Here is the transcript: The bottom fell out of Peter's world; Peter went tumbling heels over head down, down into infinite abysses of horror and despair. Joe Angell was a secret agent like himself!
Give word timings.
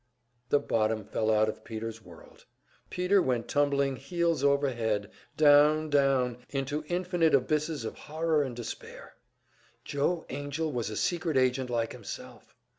The 0.49 0.57
bottom 0.57 1.03
fell 1.05 1.29
out 1.29 1.47
of 1.47 1.63
Peter's 1.63 2.01
world; 2.03 2.45
Peter 2.89 3.21
went 3.21 3.47
tumbling 3.47 3.97
heels 3.97 4.43
over 4.43 4.71
head 4.71 5.11
down, 5.37 5.91
down 5.91 6.39
into 6.49 6.83
infinite 6.87 7.35
abysses 7.35 7.85
of 7.85 7.93
horror 7.99 8.41
and 8.41 8.55
despair. 8.55 9.13
Joe 9.85 10.25
Angell 10.27 10.71
was 10.71 10.89
a 10.89 10.97
secret 10.97 11.37
agent 11.37 11.69
like 11.69 11.91
himself! 11.91 12.55